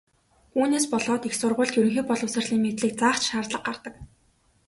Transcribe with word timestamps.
Үүнээс 0.59 0.85
болоод 0.93 1.23
их 1.27 1.33
сургуульд 1.37 1.75
ерөнхий 1.79 2.05
боловсролын 2.07 2.59
мэдлэг 2.63 2.93
заах 3.01 3.17
ч 3.21 3.23
шаардлага 3.29 3.63
гардаг. 3.67 3.93